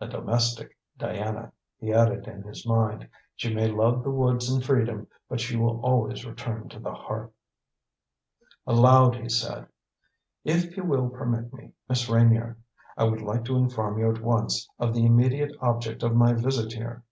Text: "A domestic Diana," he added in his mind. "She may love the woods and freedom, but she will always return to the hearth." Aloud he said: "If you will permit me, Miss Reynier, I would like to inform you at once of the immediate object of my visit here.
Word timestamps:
"A 0.00 0.08
domestic 0.08 0.76
Diana," 0.98 1.52
he 1.78 1.92
added 1.92 2.26
in 2.26 2.42
his 2.42 2.66
mind. 2.66 3.08
"She 3.36 3.54
may 3.54 3.68
love 3.70 4.02
the 4.02 4.10
woods 4.10 4.48
and 4.50 4.64
freedom, 4.64 5.06
but 5.28 5.38
she 5.40 5.56
will 5.56 5.80
always 5.80 6.26
return 6.26 6.68
to 6.70 6.80
the 6.80 6.92
hearth." 6.92 7.30
Aloud 8.66 9.14
he 9.14 9.28
said: 9.28 9.68
"If 10.42 10.76
you 10.76 10.82
will 10.82 11.08
permit 11.08 11.52
me, 11.52 11.70
Miss 11.88 12.08
Reynier, 12.08 12.56
I 12.96 13.04
would 13.04 13.22
like 13.22 13.44
to 13.44 13.54
inform 13.56 13.98
you 13.98 14.10
at 14.10 14.20
once 14.22 14.68
of 14.80 14.92
the 14.92 15.06
immediate 15.06 15.54
object 15.60 16.02
of 16.02 16.16
my 16.16 16.32
visit 16.32 16.72
here. 16.72 17.04